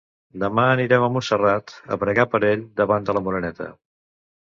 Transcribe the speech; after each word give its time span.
Demà 0.43 0.61
anirem 0.75 1.03
a 1.07 1.09
Montserrat, 1.17 1.73
a 1.95 1.97
pregar 2.05 2.25
per 2.31 2.39
ell 2.47 2.63
davant 2.81 3.05
de 3.11 3.15
la 3.19 3.23
Moreneta. 3.27 3.69